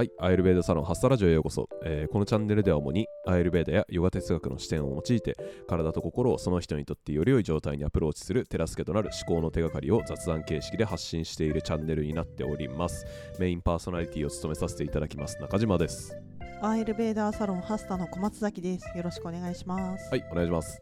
[0.00, 5.36] はい、アイルベーダサロンハッサラジオへようこそ、えーこのチャンネルでは主にアイルベーダやヨガ哲学の視点を用いて
[5.68, 13.04] 体と心をその人にとってより良い状態にアプローチする手助けとなる思考の手がかりを雑談形式で発信しているチャンネルになっております
[13.38, 16.16] メインパーソナリティを務めさせていただきます中島です
[16.62, 18.96] アイルベーダーサロンハスタの小松崎です。
[18.96, 20.08] よろしくお願いします。
[20.10, 20.80] はいお願いします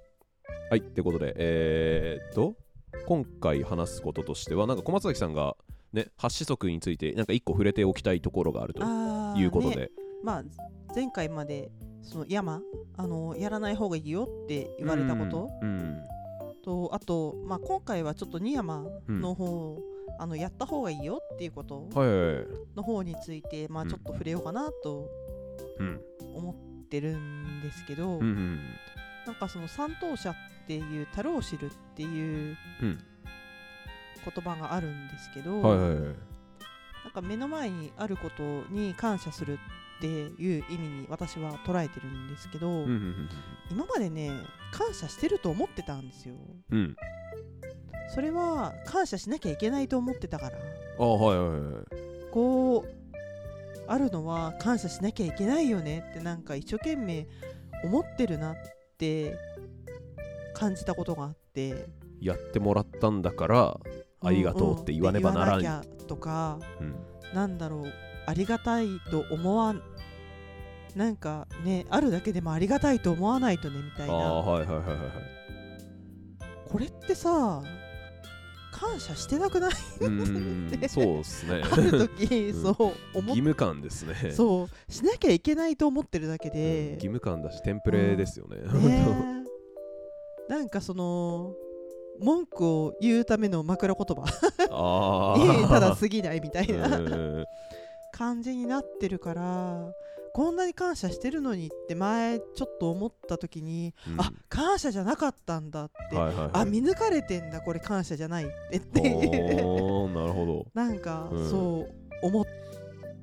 [0.71, 2.55] はいってことでえー、っと
[3.07, 5.57] 今回話すこととしてはなんか小松崎さんが
[5.93, 8.83] ね八子則についてなんか一個触れておきたいところがあると
[9.37, 9.91] いうことで、ね。
[10.23, 10.45] まあ
[10.95, 11.71] 前回まで
[12.03, 12.61] その山
[12.97, 15.99] あのやらない方がいいよって言われたこと、うん
[16.65, 19.79] とあとまあ今回はちょっとニヤマの方、
[20.19, 21.89] あのやった方がいいよっていうこと。
[21.95, 22.47] はいはいはい。
[22.77, 23.89] の方についてまあうん。
[23.89, 25.09] ちょっと触れようかなと
[25.79, 26.01] うん。
[26.35, 28.61] 思ってるんですけど、うんうん
[29.27, 30.35] なんかその三等者っ
[30.67, 32.99] ていう樽を知るっていううん
[34.35, 35.99] 言葉があるんですけど、はいはいはい。
[37.05, 39.59] なんか目の前にあることに感謝する
[39.99, 43.29] っていう意味に私は捉えてるんですけど、うんうん
[43.71, 44.31] 今までね
[44.73, 46.35] 感謝してると思ってたんですよ。
[46.71, 46.79] うん。
[46.79, 46.97] うん
[48.11, 50.59] それは感謝しなきゃいけないと思ってたから。
[50.99, 51.85] あはいはいはい。
[52.33, 52.89] こう
[53.87, 57.27] あるのは感謝しなきゃいけないよねってなんか一生懸命
[57.85, 58.57] 思ってるなっ
[58.97, 59.37] て
[60.55, 61.87] 感じたことがあって。
[62.21, 63.79] やってもらったんだから
[64.23, 66.97] ありがとうって言わねばならん、ん、言わなきゃとかうん。
[67.35, 67.93] なんだろう
[68.27, 69.83] ありがたいと思わん
[70.97, 74.15] なんかねあるだけでもありがたいと思わないとねみたいな。
[74.15, 75.09] はいはいはいはいはい。
[76.67, 77.63] これってさ
[78.73, 79.73] 感謝してなくない？
[80.89, 81.63] そうっすね。
[81.71, 82.63] ある時、うん。
[82.63, 84.33] そう思っ義務感ですね。
[84.33, 89.05] そうしなきゃいけないと思ってるだけうんで義、務感だしテンプレですよね、ね
[90.49, 90.53] え。
[90.53, 91.55] なんかその
[92.21, 94.25] 文句を言うための枕言葉。
[95.69, 96.97] ただ過ぎないみたいな。
[96.97, 97.47] うん。
[98.13, 99.93] 感じになってるから
[100.33, 104.21] こんなに感謝してるのにって前ちょっと思った時に、うん。
[104.21, 106.51] あ感謝じゃなかったんだって、はいはいはい。
[106.53, 108.79] あ見抜かれてんだこれ感謝じゃないって。
[108.79, 110.67] っていうなるほど。
[110.75, 111.51] なんか、うん。
[111.51, 111.87] そ
[112.23, 112.45] う思っ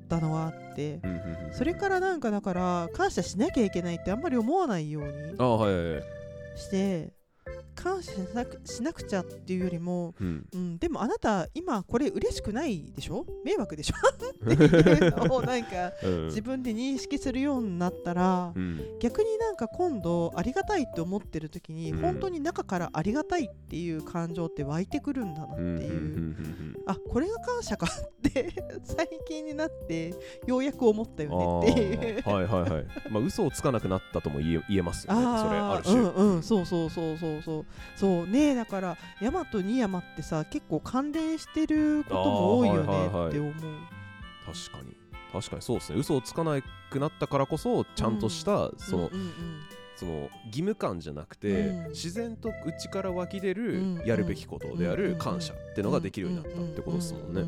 [0.08, 1.00] たのがあって。
[1.02, 5.10] うんうんうんそれからなんかだから感謝しなきゃいけないってあんまり思わないように
[6.54, 7.14] して
[7.76, 10.46] 感謝しなくしなくちゃっていうよりも、うん。
[10.52, 13.24] うん、でもあなた今これ嬉しくないでしょ？
[13.44, 13.94] 迷惑でしょ？
[14.14, 16.24] っていうのをなんかうん。
[16.26, 18.80] 自分で認識するようになったらうん。
[19.00, 22.00] 逆になんか今度ありがたいって思ってる時にうん。
[22.00, 26.36] 本当に中からありがたいっていう感情って湧いてくるんだなっていう。
[26.86, 28.52] あこれが感謝かって
[28.84, 30.14] 最近になって
[30.46, 32.22] ようやく思ったうんよねっていう。
[32.22, 32.86] はいはいはい。
[33.10, 37.65] まあ嘘をつかなくなったとも言え言えますよねそれある種、うんうんそうそうそうそうそう
[37.96, 43.28] そうねだから山と新山ってさ結構関連してることも多いよねあーはいはいはい。
[43.30, 44.96] って思う、確かに
[45.32, 45.98] 確かにそうですね。
[45.98, 46.60] 嘘をつかな
[46.90, 49.32] くなったからこそちゃんとした、そのうんうん
[49.96, 50.12] その
[50.48, 51.88] 義務感じゃなくて、うん。
[51.88, 53.94] 自然と内から湧き出うん。
[53.96, 54.96] るやるべきことであうん。
[54.98, 57.42] る感謝っていうのができるようになったってことですもんね。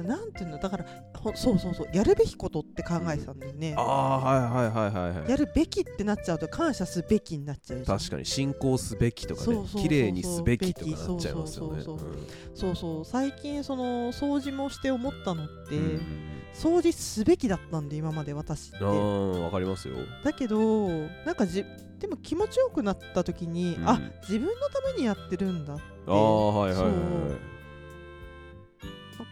[0.00, 5.30] なんていうのだからほそうそうそうやるべきことって考えてたんだよね、ああはいはいはいはいはい。
[5.30, 11.82] やるべきってなっちゃうと感謝すべきになっちゃう確かに進行すべきとかね綺麗にすべきとかなっちゃいますよね。
[12.54, 18.84] そうそう最近その掃除もして思ったのって、うんうん掃除すべきだったんで今まで私って。
[18.84, 19.94] わかりますよ。
[20.22, 20.88] だけど
[21.24, 21.64] なんかじ
[21.98, 23.88] でも気持ちよくなった時に、うん。
[23.88, 25.78] あ自分のためにやってるんだあ
[26.12, 27.51] あはいはいはいはい。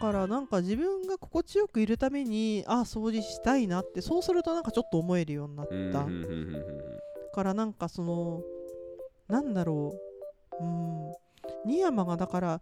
[0.00, 6.06] だからなんか自分が心地よくいるためにあ掃除したいなってそうするとなんかちょっと思えるようになった、
[7.34, 8.40] からなんかその
[9.28, 9.92] なんだろ
[10.58, 11.12] ううん。
[11.66, 12.60] 新山がだから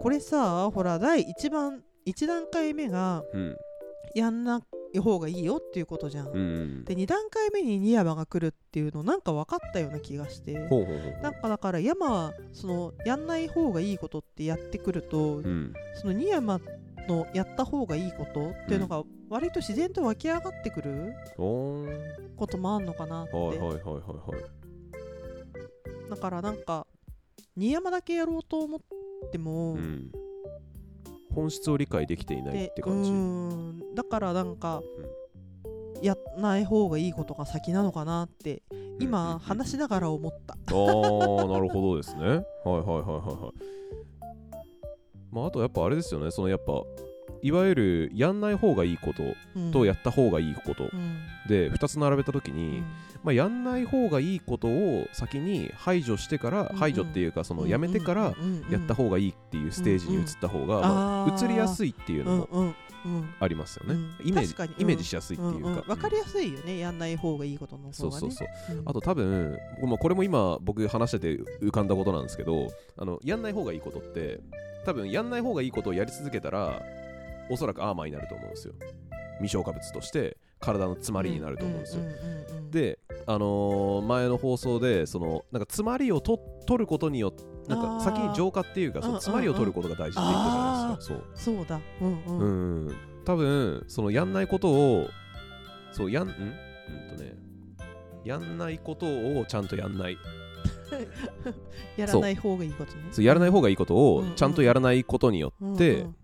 [0.00, 3.56] これさほら第1番1段階目がうん。
[4.14, 16.60] やんない方がいいよっていうことじゃん、うんで2段階目に新山が来るっていうのなんか分かったような気がしてほうほうほうほうなんかだから山はそのやんない方がいいことってやってくると、うんその新山
[17.08, 23.32] のやった方がいいことっていうのが割と自然と湧き上がってくることもあんのかなって、
[26.10, 26.86] だからなんか
[27.56, 28.80] 新山だけやろうと思っ
[29.30, 30.10] ても、うん
[31.36, 33.10] 本質を理解できていないでって感じ。
[33.10, 33.94] うーん。
[33.94, 34.82] だからなんか、
[36.02, 38.62] やんない方がいいことが先なのかなって
[39.00, 40.54] 今話しながら思った。
[40.54, 42.22] ああなるほどですね。
[42.22, 43.76] はいはいはいはいはい。
[45.30, 46.30] まああとやっぱあれですよね。
[46.30, 46.72] そのやっぱ
[47.46, 49.22] いわゆるやんない方がいいこと
[49.54, 49.70] うん。
[49.70, 50.90] とやった方がいいこと。
[50.92, 51.20] うん。
[51.48, 52.84] で2つ並べた時うに、ん。
[53.22, 58.34] まあ、やんない方がいいことを先に排除してから、排除っていうかそのやめてから
[58.68, 62.74] やった方がいいっていうステージに移った方が、まあ移りやすいっていうのも
[63.38, 64.28] ありますよね、うん。
[64.28, 65.76] イメージイメージしやすいっていうか、んん。
[65.86, 66.78] わかりやすいよね。
[66.78, 67.92] やんない方がいいことの方がね。
[67.92, 68.48] そうそうそう。
[68.78, 68.88] うん。
[68.88, 74.40] あと多分僕もこれも今僕話してて浮かんだことなんですけどあのやんない方がいいことって
[74.84, 76.80] 多分やんない方がいいことをやり続けたら
[77.50, 78.74] おそらくアーマーになると思うんですよ。
[79.38, 91.14] 未消化物として体の詰まりになると思うんですよ、んうんうんうんであのー前の放送でそのなんか詰まりをと取ることによってなんか先に浄化っていうかそのうんうんうん詰まりを取ることが大事って言ったじゃないですか。
[91.14, 91.56] そう。
[91.56, 91.80] そうだ。
[92.00, 92.86] うんうん。
[92.86, 95.08] うん、多分そのやんないことを
[95.92, 96.30] そうやんん？
[96.30, 97.34] うんとね。
[98.24, 100.18] やんないことをちゃんとやんない。
[101.96, 102.98] やらない方がいいことね。
[103.10, 104.34] そうやらない方がいいことをうんうん。
[104.34, 106.16] ちゃんとやらないことによって、うん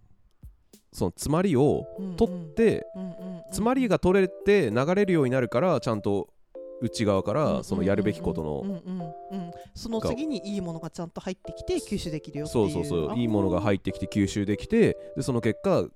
[0.93, 2.87] その詰まりをうん取って、
[3.47, 6.29] 詰まりが取れて流れるようになるからちゃんと
[6.81, 8.83] 内側からそのやるべきことの、
[9.75, 13.19] その次にいいものがちゃんと入ってきて吸収できるよっていそううそうそう。
[13.19, 15.87] いいものが入っってきて吸収できてでその結果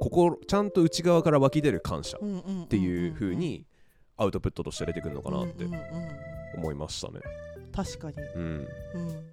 [0.00, 2.20] 心ちゃんと内側から湧き出る感謝っ
[2.64, 3.64] っていう風に
[4.16, 5.64] アウトプットとして出てくるのかなって
[6.56, 7.20] 思いましたね。
[7.72, 9.28] 確かに、うん、うん。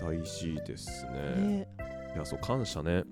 [0.00, 1.12] 大事ですね。
[1.36, 1.68] ね
[2.14, 3.04] いやそう感謝ね。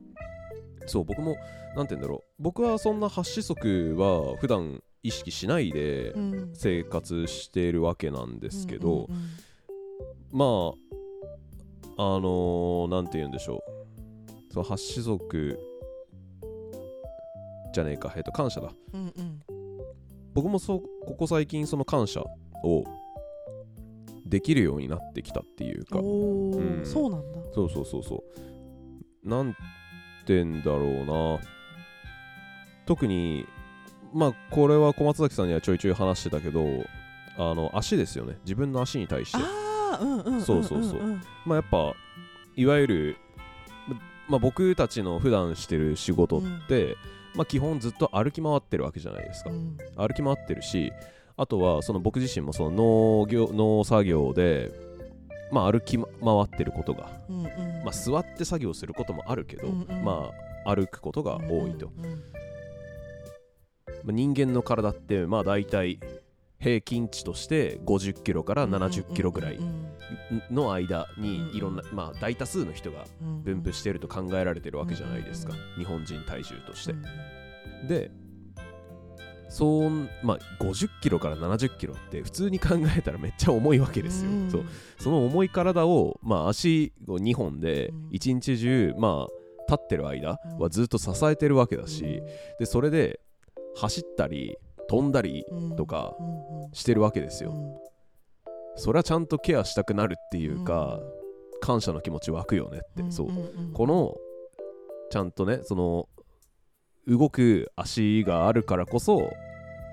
[0.86, 1.36] そう僕も
[1.76, 2.42] なんて言うんだろう。
[2.42, 6.50] 僕はそんな8子則は普段意識しないでうん。
[6.54, 10.38] 生活しているわけなんですけど、うんうんうん。
[10.38, 10.44] ま
[11.96, 13.62] ああのー、なんて言うんでしょ
[14.50, 14.52] う。
[14.52, 15.58] その8子則
[17.72, 18.12] じゃねえか。
[18.16, 18.72] えっと感謝だ。
[18.92, 19.40] うんうん。
[20.34, 22.22] 僕もそうここ最近その感謝
[22.64, 22.84] を
[24.24, 25.98] できるようになってきたっていうか。
[25.98, 26.80] うん。
[26.84, 27.38] そうなんだ。
[27.54, 28.22] そうそうそうそう
[29.24, 29.56] なん
[30.26, 31.48] てんだろうな。
[32.86, 33.46] 特に
[34.14, 36.84] まあこれは小松崎さんにはちょいちょい話してたけど
[37.36, 38.38] あの足ですよね。
[38.44, 39.38] 自分の足に対して。
[40.44, 41.02] そうそうそう。
[41.02, 41.94] んまあやっぱ
[42.56, 43.16] いわゆる
[44.28, 46.96] まあ僕たちの普段してる仕事って、
[47.34, 49.76] まあ基本ずっと歩き回ってるわけじゃないですか、うん。
[49.96, 50.92] 歩き回ってるし
[51.36, 54.70] あとはその僕自身もその農業農作業で
[55.50, 56.06] まあ歩き回
[56.44, 57.44] ってることがうんうん。
[57.84, 60.04] まあ、座って作業することもあるけど、うんうん。
[60.04, 60.30] ま
[60.64, 62.16] あ歩くことが多いと、うんうんま
[64.08, 65.98] あ、人間の体ってまあ大体
[66.60, 69.88] 平均値として50キロから70キロぐらいうん
[70.50, 73.04] の間にうんいろんな、まあ、大多数の人が
[73.44, 77.88] 分布していると考えられてるわけじゃないですか、うん日本人体重として、うん。
[77.88, 78.10] で
[79.48, 79.90] そう
[80.22, 84.50] まあ50キロから70キロって普通に考えたらめっちゃ重いわけですよ、うん。
[84.50, 84.64] そう。
[84.98, 88.08] その重い体を、まあ、足を2本でうん。
[88.12, 89.32] 一日中、まあ、
[89.68, 92.22] 立ってる間はずっと支えてるわけだし、
[92.58, 93.20] でそれで
[93.76, 94.56] 走ったり
[94.88, 95.76] 飛んだりうん。
[95.76, 96.14] とか
[96.72, 97.74] してるわけですよ、うん。
[98.76, 101.00] それはちゃんとケアしたくなるっていうか、
[101.60, 103.28] 感謝の気持ち湧くよねって、そう、
[103.72, 104.14] この
[105.10, 106.08] ちゃんとねその
[107.08, 109.32] 動く足があるからこそ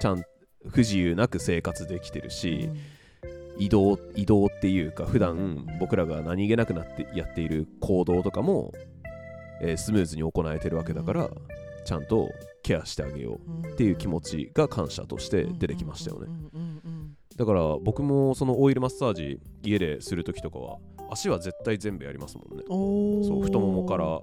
[0.02, 0.24] ちゃん
[0.68, 2.70] 不自由なく生活できてるし、
[3.58, 8.74] 移動移動っていうか普段僕らが何気なくなってやっている行動とかも、
[9.62, 11.30] えースムーズに行えてるわけだから、
[11.86, 12.30] ちゃんと
[12.64, 16.28] ケアしてあげようっていう気持ちが感謝として出てきましたよね。
[16.28, 20.78] うんうんうんだから僕もそのオイルマッサージ家でする時とかは
[21.12, 22.64] 足は絶対全部やりますもんね。
[22.68, 24.22] そう太ももから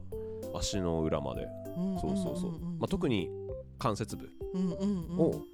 [0.58, 1.42] 足の裏まで。
[1.42, 1.61] うん
[2.00, 3.28] そうそうそう、まあ、特に
[3.78, 4.28] 関節部。
[5.18, 5.44] を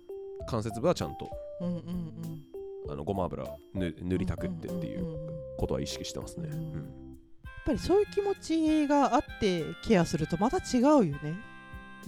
[0.46, 1.30] 関節部はちゃんと
[2.88, 3.44] あのごま油
[3.74, 7.08] 塗塗りたくってっていうことは意識してますね、ううんん。
[7.68, 11.36] ぱりそういう気持ちがあってケアするとまた違うよね。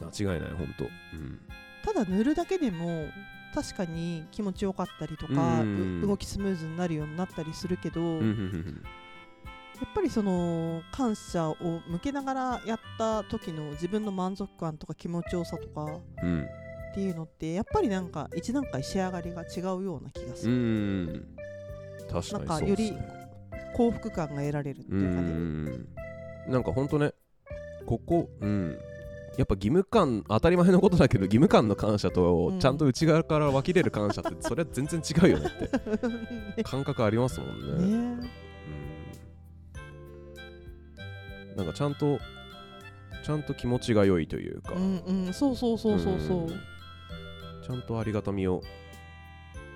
[0.01, 0.85] 間違いない本当。
[0.85, 0.89] う
[1.19, 1.41] ん。
[1.85, 3.09] ただ塗るだけでも
[3.55, 5.63] 確かに気持ちよかったりとか、
[6.03, 8.21] 動きスムーズになるようになったりするけど、
[9.81, 11.57] やんっぱりその感謝を
[11.89, 16.29] 向けながらやった時の自分の満足感とか気持ちよさとかうん。
[16.29, 16.49] うん
[16.91, 21.27] っていうのってやっぱりなんか一段階仕上がりが違うような気がすうる、ん。
[22.11, 22.99] 確かにそうですね。
[23.77, 25.89] 幸福感が得られるってういうかね、ん。
[26.49, 27.13] なんかほんとね
[27.87, 28.77] ここうん。
[29.39, 32.59] やっぱ義務感当たり前のことだけど義務感の感謝とうん。
[32.59, 35.71] ちゃんと内側から湧き出る感謝ってそれは全然違うよねって
[36.59, 36.65] ね。
[36.65, 38.17] 感覚ありますもんね。
[38.19, 38.31] ね
[41.61, 42.19] なんかちゃんと
[43.23, 46.49] ちゃんと気持ちが良いというか、うんうんそうそうそうそうそう、ん。
[46.49, 48.63] ちゃんとありがたみを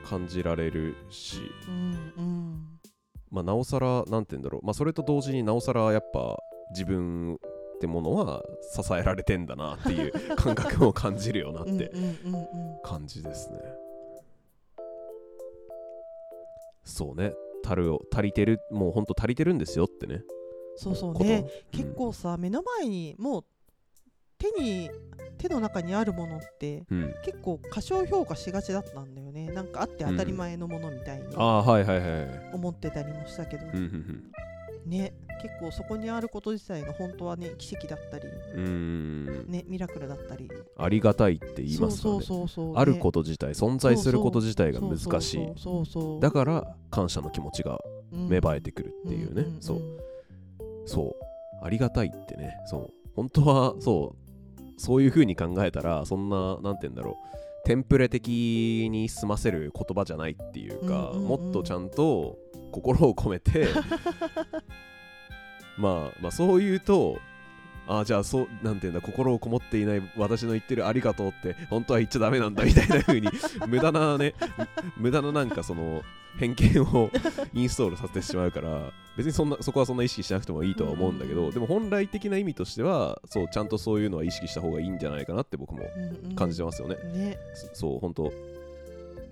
[0.08, 2.66] 感じられるし、うんうん。
[3.30, 6.38] まあ、なおさらなんて言うんだろう、まあ、それと同時になおさらやっぱ
[6.70, 7.38] 自分っ
[7.80, 8.42] てものは
[8.74, 11.92] 支えられてんだなっていう 感覚を感じるよなっうんて
[12.82, 13.58] 感じですね。
[16.84, 17.34] そうね。
[17.66, 20.22] 足るを足りてるもうほんと足りてるんですよってね
[20.76, 21.46] そうそうね。
[21.72, 23.44] うん結構さ目の前にもう
[24.38, 24.90] 手に
[25.38, 27.14] 手の中にあるものってうん。
[27.24, 29.48] 結構過小評価しがちだったんだよね。
[29.50, 32.50] なんかあって当たり前のものみたいにああはいはいはいはい。
[32.52, 34.32] 思ってたりもしたけど、うんうん
[34.86, 35.14] ね。
[35.42, 38.24] 結構そこにあること自体が本当はね奇跡だったり
[39.46, 40.48] ねミラクルだったり。
[40.76, 42.24] ありがたいって言いますからね。
[42.76, 46.20] あるねこと自体存在すること自体が難しい。
[46.20, 47.78] だから感謝の気持ちが
[48.12, 49.62] 芽生えてくるっていうね、んんん。
[49.62, 49.82] そう
[50.86, 51.64] そう。
[51.64, 52.56] ありがたいってね。
[52.66, 52.90] そう。
[53.14, 54.60] 本当はそう。
[54.76, 57.34] そういう風に考えたらそんななんて言うんだろう。
[57.64, 62.36] テンプレ的に済ませる言葉じゃないっていうか、うんうんうんもっとちゃんと
[62.70, 63.68] 心を込めて
[65.78, 67.18] まあまあそう言うと
[67.86, 73.28] あじゃあそうなんていうんだ心をこもっていない私の言ってるありがとうって本当は言っちゃダメなんだみたいな風に
[73.68, 74.34] 無駄なね
[74.96, 76.02] 無駄ななんかその
[76.38, 77.10] 偏見を
[77.52, 81.50] インストールさせてしまうから別にそんなそこはそんな意識しなくてもいいとは思うんだけど、うん。
[81.52, 86.36] でも本来的な意味としてはそうちゃんとそういうのは意識した方がいいんじゃないかなって僕もうんうん。
[86.36, 87.38] 感じてますよね、ね。
[87.54, 88.32] そそう本当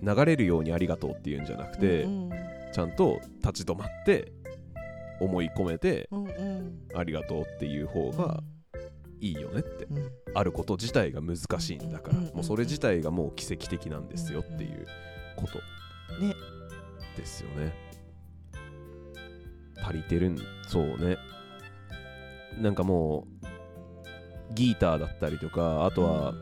[0.01, 2.31] 流れるようにありがとうっていうんじゃなくて、うんうん。
[2.73, 4.31] ちゃんと立ち止まって
[5.19, 6.79] 思い込めてうんうん。
[6.95, 8.41] ありがとうっていう方が
[9.19, 10.11] いいよねって、うん。
[10.33, 12.29] あること自体が難しいんだから、うんうんうん。
[12.29, 14.87] うんもうそれ自体がもう奇跡的なんですよっていう
[15.35, 15.57] こと
[16.23, 16.33] ね。
[17.17, 17.82] ですよね
[19.83, 20.37] 足りてるん
[20.67, 21.17] そうね。
[22.59, 26.33] なんかもうギーターだったりとかあとは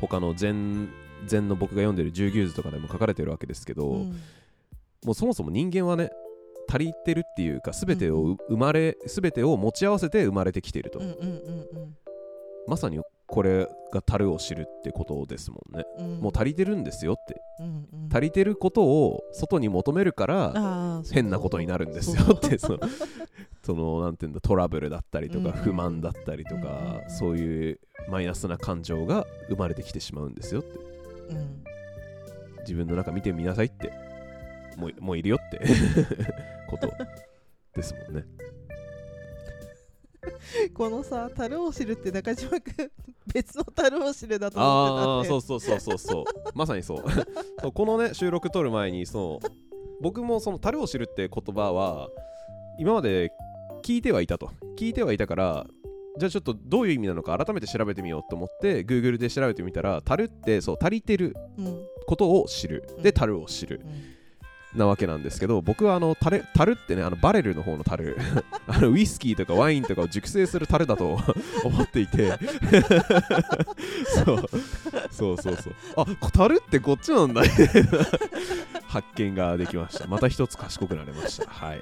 [0.00, 0.88] 他の禅
[1.26, 4.20] 禅の僕が読んでる十牛図とかでも書かれてるわけですけど、うん。
[5.04, 6.10] もうそもそも人間はね
[6.68, 11.96] 足りてるっていうか全てをうんう生まれ全てを持ち合わせて生まれてきていると、うんうんうん。
[12.66, 12.98] まさに
[13.34, 16.20] これが樽を知るってことですもんね、うん。
[16.20, 17.42] もう足りてるんですよって。
[17.58, 18.08] うんうん。
[18.08, 22.78] 足りてることを外に求めるから変なことになるんですよって その
[23.64, 27.10] そのなんていうんだトラブルだったりとか不満だったりとうんかうん。
[27.10, 30.78] そういうマイナスな感情が生まれてきてしまうんですよって。
[31.30, 31.64] うん。
[32.60, 33.92] 自分の中見てみなさいって。
[34.76, 35.60] もうもういるよって。
[36.70, 36.92] こと
[37.74, 38.24] ですもんね
[40.74, 42.90] このさ樽を知るって中島君
[43.32, 46.24] 別の樽を知るだとあ思ってたってあそうそうそうそうそう。
[46.54, 47.04] まさにそう。
[47.60, 49.46] そうこのね収録撮る前にそう
[50.00, 52.08] 僕もその「樽を知る」って言葉は
[52.78, 53.32] 今まで
[53.82, 54.50] 聞いてはいたと。
[54.76, 55.66] 聞いてはいたから
[56.18, 61.86] じゃあちょっとどういう意味なのか改めて調べてみようと思って Google で調べてみたら樽ってそう足りてるうん。
[62.06, 62.84] ことを知る。
[63.02, 63.12] でうん。
[63.12, 63.80] 樽を知る。
[63.84, 64.14] うん
[64.74, 68.16] なわけなんですけど僕はあのタレタルってねあのバレルの方のタル
[68.66, 71.18] あのウイスキーとかワインとかを熟成するタルだと
[71.64, 72.32] 思っていて。
[74.24, 74.48] そう。
[75.10, 75.74] そうそうそう。
[75.96, 77.42] あタルってこっちなんだ。
[78.86, 80.06] 発見ができました。
[80.06, 81.50] また一つ賢くなれました。
[81.50, 81.78] はい。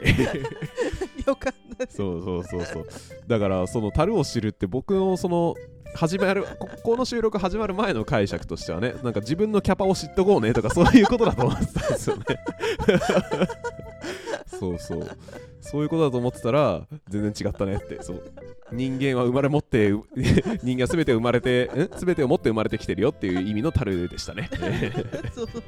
[1.27, 1.91] よかった。
[1.91, 2.89] そうそうそうそう。
[3.27, 5.55] だからその樽を知るって僕のその
[5.95, 12.25] 始まるここの収録始まる前の解釈としてはねなんか自分のキャパを知っとこうねとかそういうことだと思ってたんですよね。
[14.59, 15.09] そうそう。
[15.61, 18.03] そういうことだと思ってたら全然違ったねって。
[18.03, 18.23] そう。
[18.71, 20.05] 人間は生まれ持ってう
[20.63, 24.49] 人間は全て生まれてん全てを持って生まれてきてるよっていう意味の樽でしたね。
[25.35, 25.49] そう。
[25.51, 25.63] そうそう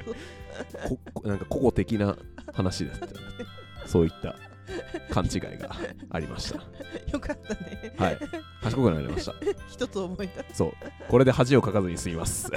[1.13, 2.17] ここなんか古語的な
[2.53, 3.05] 話だった。
[3.05, 3.17] よね
[3.85, 4.35] そういった
[5.11, 5.75] 勘違いが
[6.09, 6.59] ありました。
[7.11, 7.93] よかったね。
[7.97, 8.17] はい。
[8.61, 9.33] 賢くなりました。
[9.69, 10.45] 一つ思い出。
[10.53, 10.73] そう。
[11.07, 12.49] これで恥をかかずに済みます。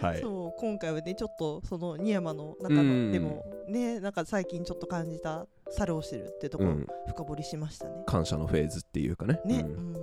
[0.00, 0.20] はい。
[0.20, 6.76] そう今回はねちょっとその新山の中うんのでもねなんか最近ちょっと感じた猿を知るっていうところ
[7.08, 8.04] 深掘りしましたね。
[8.06, 9.40] 感謝のフェーズっていうかね。
[9.44, 9.96] ね、ううんん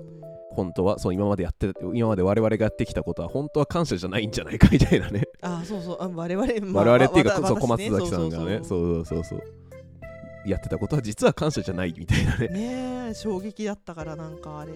[0.56, 5.24] 本当はそう今までやって今まで我々がやってきたことは本当は感謝じゃないんじゃないかみたいなね。
[5.42, 5.98] あそうそう。
[6.02, 8.60] あ我々、まあ 我々っていうかわそう小松私崎さんがね。
[8.64, 9.40] そうそうそう。
[9.40, 12.48] そうやってたことは実は感謝じゃないみたいなね。
[12.48, 14.74] ねえ衝撃だったからなんかあれ。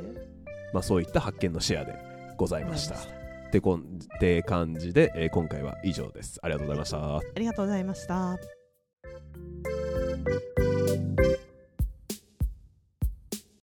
[0.74, 1.94] まあそういった発見のシェアで
[2.38, 2.96] ございました。
[2.96, 3.84] ってこんっ
[4.20, 6.40] て感じで、えー今回は以上です。
[6.42, 7.18] ありがとうございました。
[7.18, 8.38] ありがとうございました。